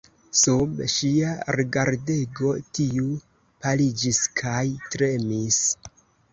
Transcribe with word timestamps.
Sub 0.37 0.79
ŝia 0.93 1.33
rigardego 1.57 2.55
tiu 2.79 3.07
paliĝis 3.67 4.25
kaj 4.43 4.67
tremis. 4.93 5.65